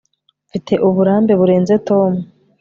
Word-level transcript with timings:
mfite 0.47 0.73
uburambe 0.87 1.33
burenze 1.39 1.75
tom 1.87 2.11